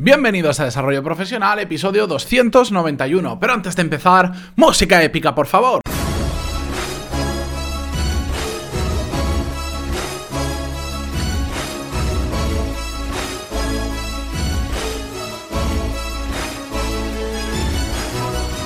Bienvenidos 0.00 0.60
a 0.60 0.64
Desarrollo 0.64 1.02
Profesional, 1.02 1.58
episodio 1.58 2.06
291. 2.06 3.40
Pero 3.40 3.52
antes 3.52 3.74
de 3.74 3.82
empezar, 3.82 4.32
música 4.54 5.02
épica, 5.02 5.34
por 5.34 5.48
favor. 5.48 5.80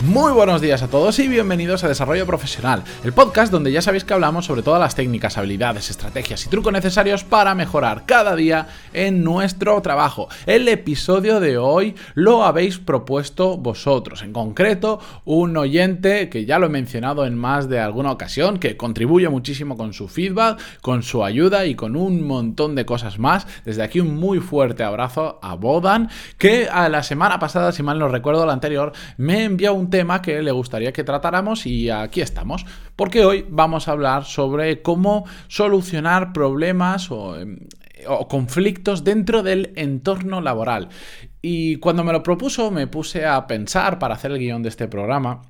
Muy 0.06 0.32
buenos 0.32 0.60
días 0.60 0.82
a 0.82 0.88
todos 0.88 1.20
y 1.20 1.28
bienvenidos 1.28 1.84
a 1.84 1.88
Desarrollo 1.88 2.26
Profesional, 2.26 2.82
el 3.04 3.12
podcast 3.12 3.52
donde 3.52 3.70
ya 3.70 3.82
sabéis 3.82 4.02
que 4.02 4.12
hablamos 4.12 4.46
sobre 4.46 4.64
todas 4.64 4.80
las 4.80 4.96
técnicas, 4.96 5.38
habilidades, 5.38 5.90
estrategias 5.90 6.44
y 6.44 6.48
trucos 6.48 6.72
necesarios 6.72 7.22
para 7.22 7.54
mejorar 7.54 8.02
cada 8.04 8.34
día 8.34 8.66
en 8.92 9.22
nuestro 9.22 9.80
trabajo. 9.80 10.26
El 10.44 10.66
episodio 10.66 11.38
de 11.38 11.56
hoy 11.56 11.94
lo 12.14 12.42
habéis 12.42 12.78
propuesto 12.78 13.56
vosotros, 13.56 14.22
en 14.22 14.32
concreto 14.32 14.98
un 15.24 15.56
oyente 15.56 16.28
que 16.28 16.46
ya 16.46 16.58
lo 16.58 16.66
he 16.66 16.70
mencionado 16.70 17.24
en 17.24 17.38
más 17.38 17.68
de 17.68 17.78
alguna 17.78 18.10
ocasión, 18.10 18.58
que 18.58 18.76
contribuye 18.76 19.28
muchísimo 19.28 19.76
con 19.76 19.92
su 19.92 20.08
feedback, 20.08 20.60
con 20.80 21.04
su 21.04 21.22
ayuda 21.22 21.64
y 21.64 21.76
con 21.76 21.94
un 21.94 22.26
montón 22.26 22.74
de 22.74 22.84
cosas 22.84 23.20
más. 23.20 23.46
Desde 23.64 23.84
aquí 23.84 24.00
un 24.00 24.16
muy 24.16 24.40
fuerte 24.40 24.82
abrazo 24.82 25.38
a 25.42 25.54
Bodan, 25.54 26.10
que 26.38 26.68
a 26.68 26.88
la 26.88 27.04
semana 27.04 27.38
pasada, 27.38 27.70
si 27.70 27.84
mal 27.84 28.00
no 28.00 28.08
recuerdo 28.08 28.44
la 28.44 28.52
anterior, 28.52 28.92
me 29.16 29.44
envió 29.44 29.72
un 29.74 29.91
tema 29.92 30.22
que 30.22 30.42
le 30.42 30.50
gustaría 30.50 30.92
que 30.92 31.04
tratáramos 31.04 31.66
y 31.66 31.90
aquí 31.90 32.22
estamos, 32.22 32.66
porque 32.96 33.24
hoy 33.24 33.46
vamos 33.48 33.86
a 33.86 33.92
hablar 33.92 34.24
sobre 34.24 34.82
cómo 34.82 35.24
solucionar 35.46 36.32
problemas 36.32 37.10
o, 37.12 37.38
em, 37.38 37.58
conflictos 38.28 39.04
dentro 39.04 39.44
del 39.44 39.72
entorno 39.76 40.40
laboral. 40.40 40.88
Y 41.40 41.76
cuando 41.76 42.02
me 42.02 42.12
lo 42.12 42.24
propuso 42.24 42.72
me 42.72 42.88
puse 42.88 43.24
a 43.24 43.46
pensar 43.46 44.00
para 44.00 44.14
hacer 44.14 44.32
el 44.32 44.38
guion 44.38 44.62
de 44.62 44.70
este 44.70 44.88
programa. 44.88 45.42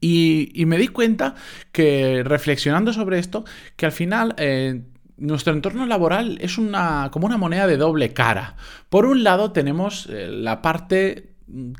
Y, 0.00 0.52
me 0.66 0.78
di 0.78 0.88
cuenta 0.88 1.34
que 1.72 2.22
reflexionando 2.24 2.92
sobre 2.92 3.18
esto, 3.18 3.44
que 3.76 3.86
al 3.86 3.92
final 3.92 4.34
eh, 4.36 4.82
nuestro 5.16 5.52
entorno 5.52 5.86
laboral 5.86 6.38
es 6.40 6.58
una, 6.58 7.08
como 7.10 7.26
una 7.26 7.38
moneda 7.38 7.66
de 7.66 7.78
doble 7.78 8.12
cara. 8.12 8.56
Por 8.90 9.06
un 9.06 9.24
lado 9.24 9.50
tenemos 9.50 10.06
eh, 10.06 10.28
la 10.30 10.62
parte 10.62 11.27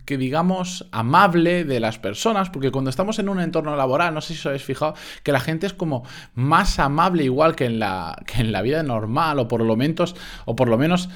que 0.05 0.16
digamos 0.16 0.86
amable 0.92 1.64
de 1.64 1.80
las 1.80 1.98
personas, 1.98 2.50
porque 2.50 2.70
cuando 2.70 2.91
estamos 2.91 3.19
en 3.19 3.28
un 3.28 3.41
entorno 3.41 3.77
laboral, 3.77 4.14
no 4.14 4.20
sé 4.20 4.34
si 4.34 4.41
os 4.41 4.47
habéis 4.47 4.64
fijado, 4.64 4.94
que 5.22 5.33
la 5.33 5.41
gente 5.41 5.66
es 5.66 5.72
como 5.72 6.05
más 6.34 6.78
amable 6.78 7.24
igual 7.24 7.55
que 7.55 7.66
en 7.66 7.78
la, 7.78 8.22
que 8.27 8.41
en 8.41 8.52
la 8.52 8.62
vida 8.62 8.83
normal, 8.83 9.39
o 9.39 9.48
por 9.48 9.62
lo 9.62 9.77
menos, 9.77 10.16
o 10.44 10.56
por 10.56 10.69
lo 10.69 10.78
menos 10.78 11.08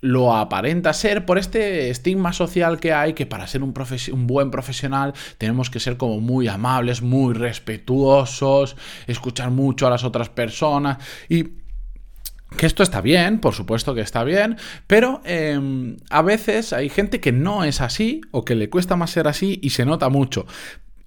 lo 0.00 0.36
aparenta 0.36 0.92
ser 0.92 1.26
por 1.26 1.38
este 1.38 1.90
estigma 1.90 2.32
social 2.32 2.78
que 2.78 2.92
hay, 2.92 3.14
que 3.14 3.26
para 3.26 3.46
ser 3.46 3.62
un, 3.62 3.74
un, 4.12 4.26
buen 4.26 4.50
profesional 4.50 5.12
tenemos 5.38 5.70
que 5.70 5.80
ser 5.80 5.96
como 5.96 6.20
muy 6.20 6.46
amables, 6.46 7.02
muy 7.02 7.34
respetuosos, 7.34 8.76
escuchar 9.06 9.50
mucho 9.50 9.86
a 9.86 9.90
las 9.90 10.04
otras 10.04 10.28
personas. 10.28 10.98
Y 11.28 11.48
que 12.56 12.66
esto 12.66 12.82
está 12.82 13.00
bien, 13.00 13.40
por 13.40 13.54
supuesto 13.54 13.94
que 13.94 14.00
está 14.00 14.24
bien, 14.24 14.56
pero 14.86 15.20
em, 15.24 15.96
a 16.10 16.22
veces 16.22 16.72
hay 16.72 16.88
gente 16.88 17.20
que 17.20 17.32
no 17.32 17.64
es 17.64 17.80
así 17.80 18.22
o 18.30 18.44
que 18.44 18.54
le 18.54 18.70
cuesta 18.70 18.96
más 18.96 19.10
ser 19.10 19.28
así 19.28 19.58
y 19.62 19.70
se 19.70 19.84
nota 19.84 20.08
mucho. 20.08 20.46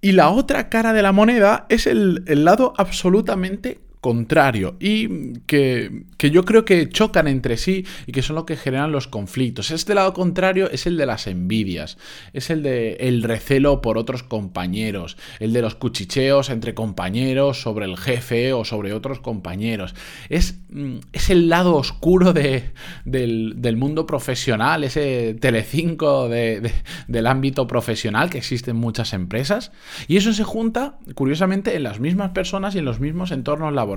Y 0.02 0.14
la 0.14 0.30
otra 0.30 0.70
cara 0.70 0.94
de 0.94 1.02
la 1.02 1.12
moneda 1.12 1.66
es 1.70 1.88
el, 1.88 2.24
el 2.28 2.46
lado 2.46 2.74
absolutamente 2.78 3.80
contrario 4.02 4.76
y 4.80 5.38
que, 5.46 6.06
yo 6.18 6.44
creo 6.44 6.66
que 6.66 6.90
chocan 6.90 7.28
entre 7.28 7.56
sí 7.56 7.86
y 8.08 8.12
que 8.12 8.24
son 8.24 8.36
lo 8.36 8.48
que 8.48 8.58
generan 8.58 8.92
los 8.92 9.08
conflictos. 9.08 9.70
Este 9.70 9.94
lado 9.94 10.14
contrario 10.14 10.70
es 10.72 10.88
el 10.88 10.98
de 10.98 11.06
las 11.06 11.28
envidias, 11.28 12.00
es 12.34 12.50
el 12.50 12.64
de 12.64 12.94
el 12.96 13.22
recelo 13.22 13.80
por 13.82 14.00
otros 14.00 14.24
compañeros, 14.24 15.18
el 15.40 15.54
de 15.54 15.62
los 15.62 15.76
cuchicheos 15.76 16.50
entre 16.50 16.74
compañeros 16.74 17.62
sobre 17.62 17.86
el 17.86 17.96
jefe 17.96 18.54
o 18.54 18.66
sobre 18.66 18.92
otros 18.94 19.20
compañeros. 19.20 19.94
Es, 20.30 20.60
mm, 20.72 20.98
es 21.14 21.30
el 21.30 21.48
lado 21.48 21.76
oscuro 21.76 22.34
de, 22.34 22.72
del, 23.06 23.78
mundo 23.78 24.08
profesional, 24.08 24.84
ese 24.84 25.36
telecinco 25.40 26.28
de, 26.28 26.72
del 27.08 27.28
ámbito 27.28 27.68
profesional 27.68 28.32
que 28.32 28.40
existe 28.40 28.72
en 28.72 28.78
muchas 28.78 29.14
empresas 29.14 29.72
y 30.08 30.18
eso 30.18 30.34
se 30.34 30.44
junta, 30.44 30.98
curiosamente, 31.14 31.76
en 31.76 31.84
las 31.84 32.00
mismas 32.00 32.32
personas 32.32 32.74
y 32.74 32.80
en 32.80 32.86
los 32.86 33.00
mismos 33.00 33.32
entornos 33.32 33.74
laborales 33.74 33.91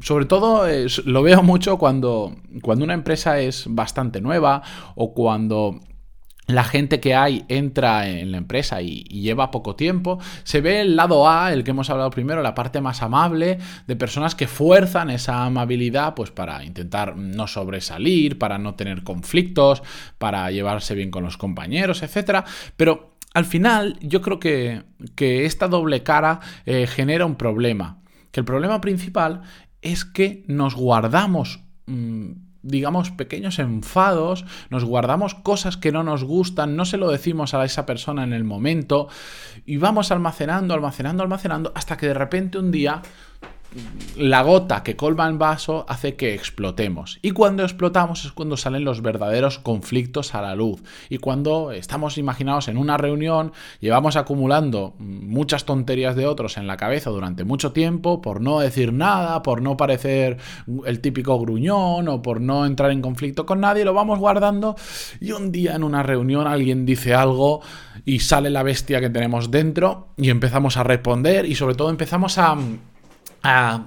sobre 0.00 0.26
todo 0.26 0.66
lo 1.04 1.22
veo 1.22 1.42
mucho 1.42 1.78
cuando, 1.78 2.36
cuando 2.62 2.84
una 2.84 2.94
empresa 2.94 3.40
es 3.40 3.64
bastante 3.68 4.20
nueva 4.20 4.62
o 4.94 5.12
cuando 5.12 5.80
la 6.48 6.64
gente 6.64 6.98
que 6.98 7.14
hay 7.14 7.44
entra 7.48 8.08
en 8.08 8.32
la 8.32 8.38
empresa 8.38 8.80
y, 8.80 9.04
lleva 9.04 9.50
poco 9.50 9.76
tiempo, 9.76 10.18
se 10.44 10.62
ve 10.62 10.80
el 10.80 10.96
lado 10.96 11.28
A, 11.28 11.52
el 11.52 11.62
que 11.62 11.72
hemos 11.72 11.90
hablado 11.90 12.10
primero, 12.10 12.42
la 12.42 12.54
parte 12.54 12.80
más 12.80 13.02
amable, 13.02 13.58
de 13.86 13.96
personas 13.96 14.34
que 14.34 14.48
fuerzan 14.48 15.10
esa 15.10 15.44
amabilidad 15.44 16.14
pues 16.14 16.30
para 16.30 16.64
intentar 16.64 17.16
no 17.16 17.46
sobresalir, 17.46 18.38
para 18.38 18.58
no 18.58 18.74
tener 18.74 19.04
conflictos, 19.04 19.82
para 20.16 20.50
llevarse 20.50 20.94
bien 20.94 21.10
con 21.10 21.22
los 21.22 21.36
compañeros, 21.36 22.02
etc. 22.02 22.46
Pero 22.78 23.10
al 23.34 23.44
final 23.44 23.98
yo 24.00 24.22
creo 24.22 24.40
que, 24.40 24.84
esta 25.18 25.68
doble 25.68 26.02
cara 26.02 26.40
eh, 26.64 26.86
genera 26.86 27.26
un 27.26 27.36
problema 27.36 27.97
que 28.30 28.40
el 28.40 28.46
problema 28.46 28.80
principal 28.80 29.42
es 29.82 30.04
que 30.04 30.44
nos 30.46 30.74
guardamos... 30.74 31.60
Mm, 31.86 32.48
digamos, 32.62 33.10
pequeños 33.10 33.58
enfados, 33.58 34.44
nos 34.68 34.84
guardamos 34.84 35.34
cosas 35.34 35.76
que 35.76 35.92
no 35.92 36.02
nos 36.02 36.24
gustan, 36.24 36.76
no 36.76 36.84
se 36.84 36.96
lo 36.96 37.10
decimos 37.10 37.54
a 37.54 37.64
esa 37.64 37.86
persona 37.86 38.24
en 38.24 38.32
el 38.32 38.44
momento 38.44 39.08
y 39.64 39.76
vamos 39.76 40.10
almacenando, 40.10 40.74
almacenando, 40.74 41.22
almacenando 41.22 41.72
hasta 41.74 41.96
que 41.96 42.08
de 42.08 42.14
repente 42.14 42.58
un 42.58 42.70
día 42.70 43.02
la 44.16 44.42
gota 44.42 44.82
que 44.82 44.96
colma 44.96 45.28
el 45.28 45.38
vaso 45.38 45.84
hace 45.88 46.16
que 46.16 46.34
explotemos. 46.34 47.18
Y 47.22 47.32
cuando 47.32 47.62
explotamos 47.62 48.24
es 48.24 48.32
cuando 48.32 48.56
salen 48.56 48.84
los 48.84 49.02
verdaderos 49.02 49.58
conflictos 49.58 50.34
a 50.34 50.42
la 50.42 50.54
luz. 50.54 50.82
Y 51.08 51.18
cuando 51.18 51.72
estamos 51.72 52.18
imaginados 52.18 52.68
en 52.68 52.78
una 52.78 52.96
reunión, 52.96 53.52
llevamos 53.80 54.16
acumulando 54.16 54.94
muchas 54.98 55.64
tonterías 55.64 56.16
de 56.16 56.26
otros 56.26 56.56
en 56.56 56.66
la 56.66 56.76
cabeza 56.76 57.10
durante 57.10 57.44
mucho 57.44 57.72
tiempo, 57.72 58.20
por 58.20 58.40
no 58.40 58.60
decir 58.60 58.92
nada, 58.92 59.42
por 59.42 59.62
no 59.62 59.76
parecer 59.76 60.38
el 60.86 61.00
típico 61.00 61.38
gruñón 61.38 62.08
o 62.08 62.22
por 62.22 62.40
no 62.40 62.66
entrar 62.66 62.90
en 62.90 63.02
conflicto 63.02 63.46
con 63.46 63.60
nadie, 63.60 63.84
lo 63.84 63.94
vamos 63.94 64.18
guardando 64.18 64.76
y 65.20 65.32
un 65.32 65.52
día 65.52 65.74
en 65.74 65.84
una 65.84 66.02
reunión 66.02 66.46
alguien 66.46 66.86
dice 66.86 67.14
algo 67.14 67.60
y 68.04 68.20
sale 68.20 68.50
la 68.50 68.62
bestia 68.62 69.00
que 69.00 69.10
tenemos 69.10 69.50
dentro 69.50 70.08
y 70.16 70.30
empezamos 70.30 70.76
a 70.76 70.82
responder 70.82 71.46
y 71.46 71.54
sobre 71.54 71.74
todo 71.74 71.90
empezamos 71.90 72.38
a 72.38 72.56
a 73.42 73.86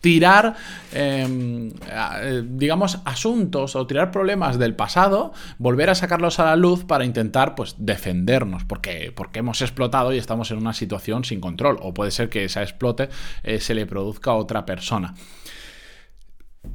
tirar, 0.00 0.56
em, 0.92 1.70
eh, 1.88 2.42
digamos, 2.44 2.98
asuntos 3.04 3.76
o 3.76 3.86
tirar 3.86 4.10
problemas 4.10 4.58
del 4.58 4.74
pasado, 4.74 5.32
volver 5.58 5.90
a 5.90 5.94
sacarlos 5.94 6.38
a 6.40 6.44
la 6.44 6.56
luz 6.56 6.84
para 6.84 7.04
intentar, 7.04 7.54
pues, 7.54 7.76
defendernos, 7.78 8.64
porque, 8.64 9.12
porque 9.14 9.38
hemos 9.38 9.62
explotado 9.62 10.12
y 10.12 10.18
estamos 10.18 10.50
en 10.50 10.58
una 10.58 10.72
situación 10.72 11.24
sin 11.24 11.40
control, 11.40 11.78
o 11.80 11.94
puede 11.94 12.10
ser 12.10 12.28
que 12.28 12.44
esa 12.44 12.62
explote 12.62 13.08
eh, 13.42 13.60
se 13.60 13.74
le 13.74 13.86
produzca 13.86 14.32
a 14.32 14.34
otra 14.34 14.66
persona. 14.66 15.14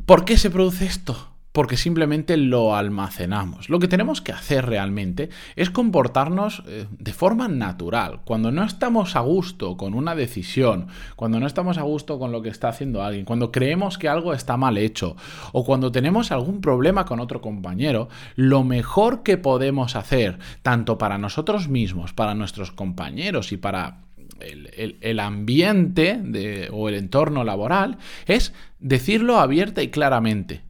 ¿Por 0.06 0.26
qué 0.26 0.38
se 0.38 0.50
produce 0.50 0.86
esto? 0.86 1.37
Porque 1.58 1.76
simplemente 1.76 2.38
lo 2.38 2.76
almacenamos. 2.76 3.68
Lo 3.68 3.80
que 3.80 3.88
tenemos 3.88 4.22
que 4.22 4.32
hacer 4.32 4.68
realmente 4.68 5.30
es 5.56 5.72
comportarnos 5.72 6.62
eh, 6.68 6.86
de 6.92 7.14
forma 7.14 7.48
natural. 7.48 8.20
Cuando 8.26 8.52
no 8.52 8.64
estamos 8.64 9.16
a 9.16 9.22
gusto 9.22 9.76
con 9.76 9.96
una 9.96 10.14
decisión, 10.14 10.86
cuando 11.16 11.40
no 11.40 11.48
estamos 11.48 11.80
a 11.80 11.82
gusto 11.82 12.20
con 12.20 12.32
lo 12.32 12.44
que 12.44 12.50
está 12.50 12.70
haciendo 12.70 13.02
alguien, 13.02 13.26
cuando 13.26 13.52
creemos 13.52 13.98
que 13.98 14.08
algo 14.08 14.36
está 14.36 14.56
mal 14.56 14.78
hecho 14.78 15.16
o 15.52 15.66
cuando 15.66 15.92
tenemos 15.92 16.32
algún 16.32 16.62
problema 16.62 17.06
con 17.06 17.20
otro 17.20 17.42
compañero, 17.42 18.08
lo 18.36 18.64
mejor 18.64 19.24
que 19.24 19.38
podemos 19.38 19.96
hacer, 19.96 20.38
tanto 20.62 21.00
para 21.00 21.18
nosotros 21.18 21.70
mismos, 21.70 22.14
para 22.14 22.36
nuestros 22.36 22.72
compañeros 22.72 23.52
y 23.52 23.58
para 23.58 24.02
el, 24.42 25.20
ambiente 25.20 26.70
o 26.72 26.88
el 26.88 26.94
entorno 26.94 27.44
laboral 27.44 27.98
es 28.28 28.54
decirlo 28.80 29.40
abierta 29.40 29.82
y 29.82 29.88
claramente. 29.88 30.67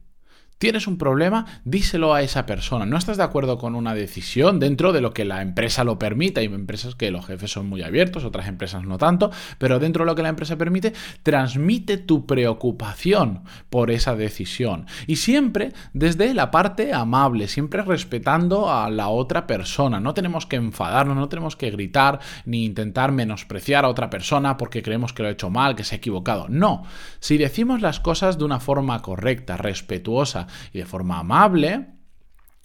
Tienes 0.58 0.88
un 0.88 0.98
problema, 0.98 1.46
díselo 1.64 2.14
a 2.14 2.22
esa 2.22 2.44
persona. 2.44 2.84
No 2.84 2.96
estás 2.96 3.16
de 3.16 3.22
acuerdo 3.22 3.58
con 3.58 3.76
una 3.76 3.94
decisión 3.94 4.58
dentro 4.58 4.92
de 4.92 5.00
lo 5.00 5.14
que 5.14 5.24
la 5.24 5.40
empresa 5.40 5.84
lo 5.84 6.00
permite. 6.00 6.40
Hay 6.40 6.46
empresas 6.46 6.96
que 6.96 7.12
los 7.12 7.26
jefes 7.26 7.52
son 7.52 7.68
muy 7.68 7.82
abiertos, 7.82 8.24
otras 8.24 8.48
empresas 8.48 8.82
no 8.82 8.98
tanto, 8.98 9.30
pero 9.58 9.78
dentro 9.78 10.04
de 10.04 10.10
lo 10.10 10.16
que 10.16 10.24
la 10.24 10.30
empresa 10.30 10.56
permite, 10.56 10.94
transmite 11.22 11.96
tu 11.96 12.26
preocupación 12.26 13.44
por 13.70 13.92
esa 13.92 14.16
decisión. 14.16 14.86
Y 15.06 15.16
siempre 15.16 15.72
desde 15.92 16.34
la 16.34 16.50
parte 16.50 16.92
amable, 16.92 17.46
siempre 17.46 17.82
respetando 17.82 18.68
a 18.68 18.90
la 18.90 19.10
otra 19.10 19.46
persona. 19.46 20.00
No 20.00 20.12
tenemos 20.12 20.44
que 20.46 20.56
enfadarnos, 20.56 21.16
no 21.16 21.28
tenemos 21.28 21.54
que 21.54 21.70
gritar 21.70 22.18
ni 22.46 22.64
intentar 22.64 23.12
menospreciar 23.12 23.84
a 23.84 23.88
otra 23.88 24.10
persona 24.10 24.56
porque 24.56 24.82
creemos 24.82 25.12
que 25.12 25.22
lo 25.22 25.28
ha 25.28 25.32
hecho 25.32 25.50
mal, 25.50 25.76
que 25.76 25.84
se 25.84 25.94
ha 25.94 25.98
equivocado. 25.98 26.46
No, 26.48 26.82
si 27.20 27.38
decimos 27.38 27.80
las 27.80 28.00
cosas 28.00 28.38
de 28.38 28.44
una 28.44 28.58
forma 28.58 29.00
correcta, 29.02 29.56
respetuosa, 29.56 30.47
y 30.72 30.78
de 30.78 30.86
forma 30.86 31.18
amable, 31.18 31.86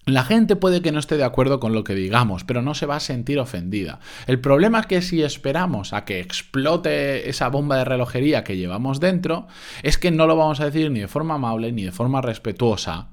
La 0.06 0.25
gente 0.25 0.57
puede 0.57 0.81
que 0.81 0.91
no 0.91 1.00
esté 1.00 1.15
de 1.15 1.24
acuerdo 1.24 1.62
con 1.62 1.74
lo 1.74 1.85
que 1.85 1.95
digamos, 1.95 2.44
pero 2.44 2.62
no 2.62 2.74
se 2.74 2.85
va 2.85 2.97
a 2.97 3.00
sentir 3.00 3.39
ofendida. 3.39 4.00
El 4.27 4.41
problema 4.41 4.81
es 4.81 4.85
que 4.85 5.01
si 5.01 5.24
esperamos 5.24 5.94
a 5.94 6.03
que 6.03 6.19
explote 6.19 7.30
esa 7.30 7.47
bomba 7.47 7.77
de 7.77 7.85
relojería 7.85 8.44
que 8.44 8.57
llevamos 8.57 9.00
dentro, 9.00 9.47
es 9.81 9.97
que 9.97 10.12
no 10.12 10.27
lo 10.27 10.35
vamos 10.35 10.59
a 10.59 10.65
decir 10.65 10.91
ni 10.91 11.00
de 11.00 11.07
forma 11.07 11.35
amable 11.35 11.71
ni 11.71 11.83
de 11.83 11.94
forma 11.94 12.21
respetuosa, 12.21 13.12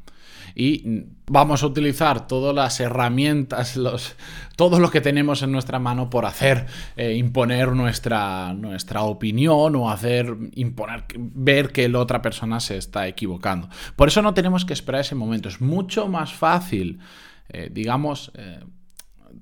y 0.54 1.04
vamos 1.26 1.62
a 1.62 1.66
utilizar 1.66 2.26
todas 2.26 2.54
las 2.54 2.80
herramientas, 2.80 3.76
los, 3.76 4.16
todo 4.56 4.78
lo 4.78 4.90
que 4.90 5.00
tenemos 5.00 5.42
en 5.42 5.52
nuestra 5.52 5.78
mano 5.78 6.10
por 6.10 6.26
hacer, 6.26 6.66
eh, 6.96 7.14
imponer 7.14 7.72
nuestra, 7.72 8.52
nuestra 8.52 9.02
opinión 9.02 9.76
o 9.76 9.90
hacer, 9.90 10.36
imponer, 10.54 11.04
ver 11.16 11.72
que 11.72 11.88
la 11.88 12.00
otra 12.00 12.20
persona 12.20 12.60
se 12.60 12.76
está 12.76 13.08
equivocando. 13.08 13.68
Por 13.96 14.08
eso 14.08 14.22
no 14.22 14.34
tenemos 14.34 14.64
que 14.64 14.72
esperar 14.72 15.02
ese 15.02 15.14
momento. 15.14 15.48
Es 15.48 15.60
mucho 15.60 16.08
más 16.08 16.32
fácil, 16.32 16.98
eh, 17.48 17.70
digamos, 17.72 18.32
eh, 18.34 18.60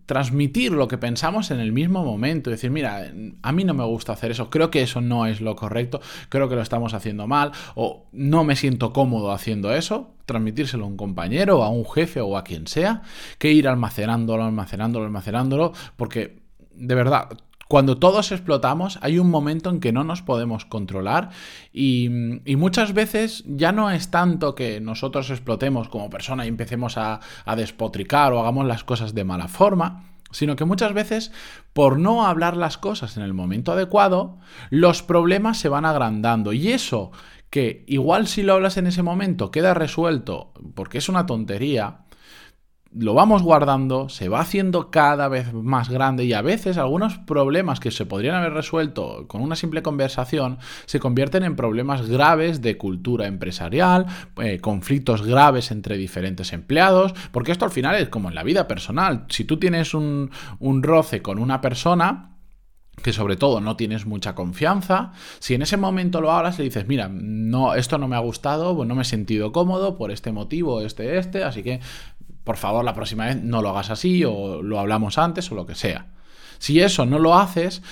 transmitir 0.08 0.72
lo 0.72 0.88
que 0.88 0.96
pensamos 0.96 1.50
en 1.50 1.60
el 1.60 1.70
mismo 1.70 2.02
momento. 2.02 2.48
Decir, 2.48 2.70
mira, 2.70 3.12
a 3.42 3.52
mí 3.52 3.64
no 3.64 3.74
me 3.74 3.84
gusta 3.84 4.14
hacer 4.14 4.30
eso, 4.30 4.48
creo 4.48 4.70
que 4.70 4.80
eso 4.80 5.02
no 5.02 5.26
es 5.26 5.42
lo 5.42 5.54
correcto, 5.54 6.00
creo 6.30 6.48
que 6.48 6.54
lo 6.54 6.62
estamos 6.62 6.94
haciendo 6.94 7.26
mal, 7.26 7.52
o 7.74 8.06
no 8.12 8.42
me 8.42 8.56
siento 8.56 8.94
cómodo 8.94 9.32
haciendo 9.32 9.74
eso. 9.74 10.14
Transmitírselo 10.24 10.84
a 10.84 10.88
un 10.88 10.96
compañero, 10.96 11.62
a 11.62 11.68
un 11.68 11.84
jefe 11.84 12.22
o 12.22 12.38
a 12.38 12.42
quien 12.42 12.66
sea, 12.66 13.02
que 13.36 13.52
ir 13.52 13.68
almacenándolo, 13.68 14.44
almacenándolo, 14.44 15.04
almacenándolo, 15.04 15.74
porque 15.96 16.38
de 16.72 16.94
verdad, 16.94 17.28
cuando 17.68 17.98
todos 17.98 18.32
explotamos, 18.32 18.98
hay 19.02 19.18
un 19.18 19.30
momento 19.30 19.68
en 19.68 19.80
que 19.80 19.92
no 19.92 20.02
nos 20.02 20.22
podemos 20.22 20.64
controlar 20.64 21.28
y, 21.70 22.08
muchas 22.56 22.94
veces 22.94 23.44
ya 23.46 23.72
no 23.72 23.90
es 23.90 24.10
tanto 24.10 24.54
que 24.54 24.80
nosotros 24.80 25.28
explotemos 25.30 25.88
como 25.88 26.08
persona 26.08 26.46
y 26.46 26.48
empecemos 26.48 26.96
a, 26.96 27.20
despotricar 27.56 28.32
o 28.32 28.40
hagamos 28.40 28.66
las 28.66 28.84
cosas 28.84 29.14
de 29.14 29.24
mala 29.24 29.48
forma, 29.48 30.04
sino 30.30 30.56
que 30.56 30.64
muchas 30.64 30.94
veces, 30.94 31.30
por 31.74 31.98
no 31.98 32.26
hablar 32.26 32.56
las 32.56 32.78
cosas 32.78 33.16
en 33.18 33.22
el 33.22 33.34
momento 33.34 33.72
adecuado, 33.72 34.38
los 34.70 35.02
problemas 35.02 35.58
se 35.58 35.68
van 35.68 35.84
agrandando. 35.84 36.52
Y 36.52 36.68
eso, 36.68 37.10
que 37.50 37.84
igual 37.86 38.28
si 38.28 38.42
lo 38.42 38.54
hablas 38.54 38.76
en 38.78 38.86
ese 38.86 39.02
momento 39.02 39.50
queda 39.50 39.74
resuelto 39.74 40.52
porque 40.74 40.98
es 40.98 41.08
una 41.08 41.26
tontería, 41.26 42.00
lo 42.94 43.12
vamos 43.12 43.42
guardando, 43.42 44.08
se 44.08 44.28
va 44.28 44.40
haciendo 44.40 44.90
cada 44.90 45.28
vez 45.28 45.52
más 45.52 45.90
grande 45.90 46.24
y 46.24 46.32
a 46.32 46.40
veces 46.40 46.78
algunos 46.78 47.18
problemas 47.18 47.80
que 47.80 47.90
se 47.90 48.06
podrían 48.06 48.36
haber 48.36 48.54
resuelto 48.54 49.26
con 49.28 49.42
una 49.42 49.56
simple 49.56 49.82
conversación 49.82 50.58
se 50.86 50.98
convierten 50.98 51.42
en 51.44 51.54
problemas 51.54 52.08
graves 52.08 52.62
de 52.62 52.78
cultura 52.78 53.26
empresarial, 53.26 54.06
eh, 54.42 54.58
conflictos 54.60 55.22
graves 55.22 55.70
entre 55.70 55.98
diferentes 55.98 56.52
empleados, 56.52 57.14
porque 57.30 57.52
esto 57.52 57.66
al 57.66 57.70
final 57.70 57.94
es 57.96 58.08
como 58.08 58.30
en 58.30 58.34
la 58.34 58.42
vida 58.42 58.66
personal. 58.66 59.26
Si 59.28 59.44
tú 59.44 59.58
tienes 59.58 59.92
un, 59.92 60.30
roce 60.82 61.20
con 61.20 61.38
una 61.38 61.60
persona, 61.60 62.36
que 63.02 63.12
sobre 63.12 63.36
todo 63.36 63.60
no 63.60 63.76
tienes 63.76 64.06
mucha 64.06 64.34
confianza, 64.34 65.12
si 65.40 65.54
en 65.54 65.62
ese 65.62 65.76
momento 65.76 66.20
lo 66.20 66.32
hablas 66.32 66.58
le 66.58 66.64
dices, 66.64 66.88
mira, 66.88 67.08
no, 67.10 67.74
esto 67.74 67.98
no 67.98 68.08
me 68.08 68.16
ha 68.16 68.20
gustado, 68.20 68.74
pues 68.74 68.88
no 68.88 68.94
me 68.94 69.02
he 69.02 69.04
sentido 69.04 69.52
cómodo 69.52 69.96
por 69.96 70.10
este 70.10 70.32
motivo, 70.32 70.80
este, 70.80 71.18
este, 71.18 71.44
así 71.44 71.62
que 71.62 71.80
por 72.48 72.56
favor 72.56 72.82
la 72.82 72.94
próxima 72.94 73.26
vez 73.26 73.36
no 73.42 73.60
lo 73.60 73.68
hagas 73.68 73.90
así 73.90 74.24
o 74.24 74.62
lo 74.62 74.80
hablamos 74.80 75.18
antes 75.18 75.52
o 75.52 75.54
lo 75.54 75.66
que 75.66 75.74
sea. 75.74 76.06
Si 76.58 76.80
eso 76.80 77.04
no 77.04 77.18
lo 77.18 77.38
haces, 77.38 77.82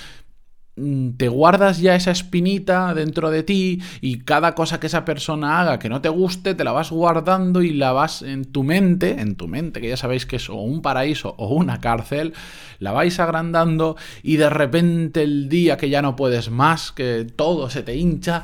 mm, 0.77 1.11
te 1.11 1.27
guardas 1.27 1.79
ya 1.79 1.93
esa 1.93 2.09
espinita 2.09 2.95
dentro 2.95 3.29
de 3.29 3.43
ti 3.43 3.83
y 4.01 4.21
cada 4.21 4.55
cosa 4.55 4.79
que 4.79 4.87
esa 4.87 5.05
persona 5.05 5.61
haga 5.61 5.77
que 5.77 5.89
no 5.89 6.01
te 6.01 6.09
guste, 6.09 6.55
te 6.55 6.63
la 6.63 6.71
vas 6.71 6.89
guardando 6.89 7.61
y 7.61 7.71
la 7.71 7.91
vas 7.91 8.23
en 8.23 8.45
tu 8.45 8.63
mente, 8.63 9.21
en 9.21 9.35
tu 9.35 9.47
mente, 9.47 9.79
que 9.79 9.89
ya 9.89 9.97
sabéis 9.97 10.25
que 10.25 10.37
es 10.37 10.49
o 10.49 10.55
un 10.55 10.81
paraíso 10.81 11.35
o 11.37 11.53
una 11.53 11.79
cárcel, 11.79 12.33
la 12.79 12.93
vais 12.93 13.19
agrandando 13.19 13.95
y 14.23 14.37
de 14.37 14.49
repente 14.49 15.21
el 15.21 15.49
día 15.49 15.77
que 15.77 15.91
ya 15.91 16.01
no 16.01 16.15
puedes 16.15 16.49
más, 16.49 16.91
que 16.91 17.27
todo 17.35 17.69
se 17.69 17.83
te 17.83 17.95
hincha, 17.95 18.43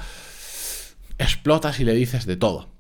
explotas 1.18 1.80
y 1.80 1.86
le 1.86 1.96
dices 1.96 2.28
de 2.28 2.38
todo. 2.38 2.73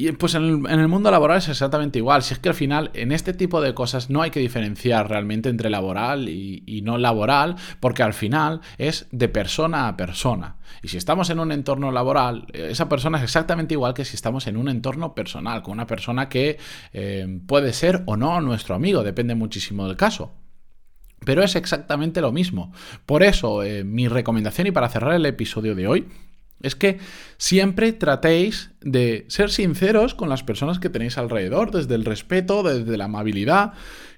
Y 0.00 0.12
pues 0.12 0.36
en 0.36 0.64
el, 0.64 0.86
mundo 0.86 1.10
laboral 1.10 1.38
es 1.38 1.48
exactamente 1.48 1.98
igual. 1.98 2.22
Si 2.22 2.32
es 2.32 2.38
que 2.38 2.48
al 2.48 2.54
final 2.54 2.92
en 2.94 3.10
este 3.10 3.32
tipo 3.32 3.60
de 3.60 3.74
cosas 3.74 4.10
no 4.10 4.22
hay 4.22 4.30
que 4.30 4.38
diferenciar 4.38 5.08
realmente 5.08 5.48
entre 5.48 5.70
laboral 5.70 6.28
y, 6.28 6.82
no 6.84 6.98
laboral, 6.98 7.56
porque 7.80 8.04
al 8.04 8.14
final 8.14 8.60
es 8.78 9.08
de 9.10 9.28
persona 9.28 9.88
a 9.88 9.96
persona. 9.96 10.58
Y 10.84 10.88
si 10.88 10.98
estamos 10.98 11.30
en 11.30 11.40
un 11.40 11.50
entorno 11.50 11.90
laboral, 11.90 12.46
esa 12.52 12.88
persona 12.88 13.18
es 13.18 13.24
exactamente 13.24 13.74
igual 13.74 13.92
que 13.92 14.04
si 14.04 14.14
estamos 14.14 14.46
en 14.46 14.56
un 14.56 14.68
entorno 14.68 15.16
personal, 15.16 15.64
con 15.64 15.72
una 15.72 15.88
persona 15.88 16.28
que 16.28 16.58
eh, 16.92 17.40
puede 17.48 17.72
ser 17.72 18.04
o 18.06 18.16
no 18.16 18.40
nuestro 18.40 18.76
amigo, 18.76 19.02
depende 19.02 19.34
muchísimo 19.34 19.88
del 19.88 19.96
caso. 19.96 20.32
Pero 21.24 21.42
es 21.42 21.56
exactamente 21.56 22.20
lo 22.20 22.30
mismo. 22.30 22.72
Por 23.04 23.24
eso, 23.24 23.64
eh, 23.64 23.82
mi 23.82 24.06
recomendación 24.06 24.68
y 24.68 24.70
para 24.70 24.90
cerrar 24.90 25.14
el 25.14 25.26
episodio 25.26 25.74
de 25.74 25.88
hoy 25.88 26.06
es 26.60 26.74
que 26.74 26.98
siempre 27.36 27.92
tratéis 27.92 28.70
de 28.80 29.24
ser 29.28 29.50
sinceros 29.50 30.14
con 30.14 30.28
las 30.28 30.42
personas 30.42 30.78
que 30.78 30.90
tenéis 30.90 31.18
alrededor, 31.18 31.70
desde 31.70 31.94
el 31.94 32.04
respeto, 32.04 32.62
desde 32.62 32.96
la 32.96 33.04
amabilidad 33.04 33.72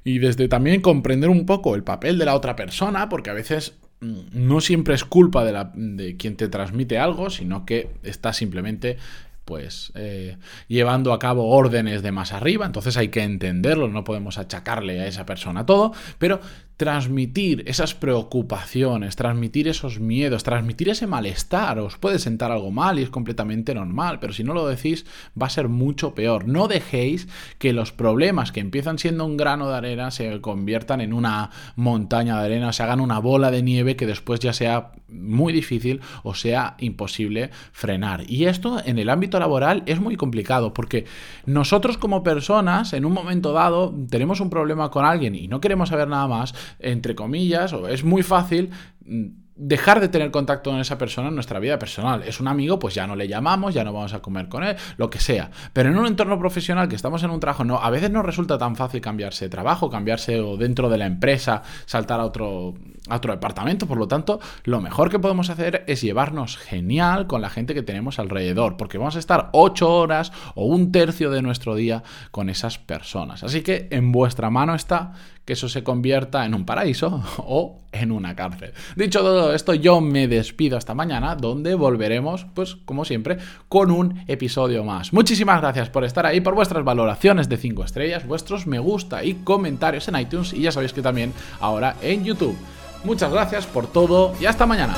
y 0.04 0.18
desde 0.18 0.48
también 0.48 0.80
comprender 0.80 1.30
un 1.30 1.46
poco 1.46 1.74
el 1.74 1.84
papel 1.84 2.18
de 2.18 2.24
la 2.24 2.34
otra 2.34 2.56
persona, 2.56 3.08
porque 3.08 3.30
a 3.30 3.34
veces 3.34 3.74
mm, 4.00 4.20
no 4.32 4.60
siempre 4.60 4.94
es 4.94 5.04
culpa 5.04 5.44
de, 5.44 5.52
la, 5.52 5.72
de 5.74 6.16
quien 6.16 6.36
te 6.36 6.48
transmite 6.48 6.98
algo, 6.98 7.30
sino 7.30 7.66
que 7.66 7.90
está 8.02 8.32
simplemente 8.32 8.96
pues 9.44 9.90
eh, 9.96 10.36
llevando 10.68 11.12
a 11.12 11.18
cabo 11.18 11.48
órdenes 11.48 12.02
de 12.02 12.12
más 12.12 12.32
arriba, 12.32 12.66
entonces 12.66 12.96
hay 12.96 13.08
que 13.08 13.24
entenderlo, 13.24 13.88
no 13.88 14.04
podemos 14.04 14.38
achacarle 14.38 15.00
a 15.00 15.08
esa 15.08 15.26
persona 15.26 15.66
todo, 15.66 15.92
pero 16.18 16.40
transmitir 16.80 17.62
esas 17.66 17.94
preocupaciones, 17.94 19.14
transmitir 19.14 19.68
esos 19.68 20.00
miedos, 20.00 20.44
transmitir 20.44 20.88
ese 20.88 21.06
malestar. 21.06 21.78
Os 21.78 21.98
puede 21.98 22.18
sentar 22.18 22.50
algo 22.50 22.70
mal 22.70 22.98
y 22.98 23.02
es 23.02 23.10
completamente 23.10 23.74
normal, 23.74 24.18
pero 24.18 24.32
si 24.32 24.44
no 24.44 24.54
lo 24.54 24.66
decís 24.66 25.04
va 25.40 25.48
a 25.48 25.50
ser 25.50 25.68
mucho 25.68 26.14
peor. 26.14 26.48
No 26.48 26.68
dejéis 26.68 27.28
que 27.58 27.74
los 27.74 27.92
problemas 27.92 28.50
que 28.50 28.60
empiezan 28.60 28.98
siendo 28.98 29.26
un 29.26 29.36
grano 29.36 29.68
de 29.68 29.76
arena 29.76 30.10
se 30.10 30.40
conviertan 30.40 31.02
en 31.02 31.12
una 31.12 31.50
montaña 31.76 32.38
de 32.38 32.46
arena, 32.46 32.72
se 32.72 32.82
hagan 32.82 33.00
una 33.00 33.18
bola 33.18 33.50
de 33.50 33.62
nieve 33.62 33.94
que 33.94 34.06
después 34.06 34.40
ya 34.40 34.54
sea 34.54 34.92
muy 35.10 35.52
difícil 35.52 36.00
o 36.22 36.34
sea 36.34 36.76
imposible 36.78 37.50
frenar. 37.72 38.24
Y 38.26 38.46
esto 38.46 38.80
en 38.82 38.98
el 38.98 39.10
ámbito 39.10 39.38
laboral 39.38 39.82
es 39.84 40.00
muy 40.00 40.16
complicado 40.16 40.72
porque 40.72 41.04
nosotros 41.44 41.98
como 41.98 42.22
personas 42.22 42.94
en 42.94 43.04
un 43.04 43.12
momento 43.12 43.52
dado 43.52 43.94
tenemos 44.08 44.40
un 44.40 44.48
problema 44.48 44.90
con 44.90 45.04
alguien 45.04 45.34
y 45.34 45.46
no 45.46 45.60
queremos 45.60 45.90
saber 45.90 46.08
nada 46.08 46.26
más, 46.26 46.54
entre 46.78 47.14
comillas, 47.14 47.72
o 47.72 47.88
es 47.88 48.04
muy 48.04 48.22
fácil 48.22 48.70
mm, 49.04 49.26
dejar 49.60 50.00
de 50.00 50.08
tener 50.08 50.30
contacto 50.30 50.70
con 50.70 50.80
esa 50.80 50.96
persona 50.96 51.28
en 51.28 51.34
nuestra 51.34 51.58
vida 51.58 51.78
personal. 51.78 52.22
Es 52.22 52.40
un 52.40 52.48
amigo, 52.48 52.78
pues 52.78 52.94
ya 52.94 53.06
no 53.06 53.14
le 53.14 53.28
llamamos, 53.28 53.74
ya 53.74 53.84
no 53.84 53.92
vamos 53.92 54.14
a 54.14 54.20
comer 54.20 54.48
con 54.48 54.64
él, 54.64 54.74
lo 54.96 55.10
que 55.10 55.20
sea. 55.20 55.50
Pero 55.74 55.90
en 55.90 55.98
un 55.98 56.06
entorno 56.06 56.38
profesional 56.38 56.88
que 56.88 56.96
estamos 56.96 57.22
en 57.22 57.30
un 57.30 57.40
trabajo, 57.40 57.62
no, 57.62 57.78
a 57.78 57.90
veces 57.90 58.10
no 58.10 58.22
resulta 58.22 58.56
tan 58.56 58.74
fácil 58.74 59.02
cambiarse 59.02 59.44
de 59.44 59.48
trabajo, 59.50 59.90
cambiarse 59.90 60.40
o 60.40 60.56
dentro 60.56 60.88
de 60.88 60.96
la 60.96 61.04
empresa, 61.04 61.62
saltar 61.84 62.20
a 62.20 62.24
otro, 62.24 62.74
a 63.08 63.16
otro 63.16 63.34
departamento. 63.34 63.86
Por 63.86 63.98
lo 63.98 64.08
tanto, 64.08 64.40
lo 64.64 64.80
mejor 64.80 65.10
que 65.10 65.18
podemos 65.18 65.50
hacer 65.50 65.84
es 65.86 66.00
llevarnos 66.00 66.56
genial 66.56 67.26
con 67.26 67.42
la 67.42 67.50
gente 67.50 67.74
que 67.74 67.82
tenemos 67.82 68.18
alrededor, 68.18 68.78
porque 68.78 68.96
vamos 68.96 69.16
a 69.16 69.18
estar 69.18 69.50
ocho 69.52 69.94
horas 69.94 70.32
o 70.54 70.64
un 70.64 70.90
tercio 70.90 71.30
de 71.30 71.42
nuestro 71.42 71.74
día 71.74 72.02
con 72.30 72.48
esas 72.48 72.78
personas. 72.78 73.44
Así 73.44 73.60
que 73.60 73.88
en 73.90 74.10
vuestra 74.10 74.48
mano 74.48 74.74
está 74.74 75.12
que 75.50 75.54
eso 75.54 75.68
se 75.68 75.82
convierta 75.82 76.46
en 76.46 76.54
un 76.54 76.64
paraíso 76.64 77.24
o 77.38 77.80
en 77.90 78.12
una 78.12 78.36
cárcel. 78.36 78.72
Dicho 78.94 79.18
todo 79.18 79.52
esto, 79.52 79.74
yo 79.74 80.00
me 80.00 80.28
despido 80.28 80.78
hasta 80.78 80.94
mañana, 80.94 81.34
donde 81.34 81.74
volveremos, 81.74 82.46
pues 82.54 82.76
como 82.84 83.04
siempre, 83.04 83.38
con 83.68 83.90
un 83.90 84.22
episodio 84.28 84.84
más. 84.84 85.12
Muchísimas 85.12 85.60
gracias 85.60 85.90
por 85.90 86.04
estar 86.04 86.24
ahí, 86.24 86.40
por 86.40 86.54
vuestras 86.54 86.84
valoraciones 86.84 87.48
de 87.48 87.56
5 87.56 87.82
estrellas, 87.82 88.28
vuestros 88.28 88.68
me 88.68 88.78
gusta 88.78 89.24
y 89.24 89.34
comentarios 89.42 90.06
en 90.06 90.20
iTunes 90.20 90.52
y 90.52 90.60
ya 90.60 90.70
sabéis 90.70 90.92
que 90.92 91.02
también 91.02 91.32
ahora 91.58 91.96
en 92.00 92.24
YouTube. 92.24 92.56
Muchas 93.02 93.32
gracias 93.32 93.66
por 93.66 93.88
todo 93.88 94.32
y 94.40 94.46
hasta 94.46 94.66
mañana. 94.66 94.94